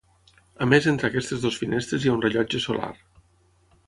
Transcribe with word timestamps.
A 0.65 0.67
més 0.69 0.85
entre 0.91 1.11
aquestes 1.11 1.43
dues 1.43 1.59
finestres 1.63 2.03
hi 2.07 2.11
ha 2.13 2.15
un 2.17 2.23
rellotge 2.25 2.63
solar. 2.65 2.91